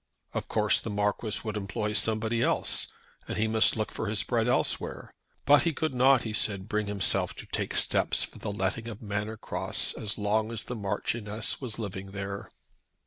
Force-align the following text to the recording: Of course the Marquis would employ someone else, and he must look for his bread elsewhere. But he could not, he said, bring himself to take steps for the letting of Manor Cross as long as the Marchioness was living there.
Of 0.33 0.47
course 0.47 0.81
the 0.81 0.89
Marquis 0.89 1.41
would 1.43 1.55
employ 1.55 1.93
someone 1.93 2.33
else, 2.33 2.87
and 3.27 3.37
he 3.37 3.47
must 3.47 3.75
look 3.77 3.91
for 3.91 4.07
his 4.07 4.23
bread 4.23 4.47
elsewhere. 4.47 5.13
But 5.45 5.61
he 5.61 5.73
could 5.73 5.93
not, 5.93 6.23
he 6.23 6.33
said, 6.33 6.67
bring 6.67 6.87
himself 6.87 7.35
to 7.35 7.45
take 7.45 7.75
steps 7.75 8.23
for 8.23 8.39
the 8.39 8.51
letting 8.51 8.87
of 8.87 9.03
Manor 9.03 9.37
Cross 9.37 9.93
as 9.93 10.17
long 10.17 10.51
as 10.51 10.63
the 10.63 10.75
Marchioness 10.75 11.61
was 11.61 11.77
living 11.77 12.13
there. 12.13 12.49